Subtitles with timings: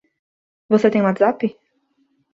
[0.67, 1.55] Você tem WhatsApp?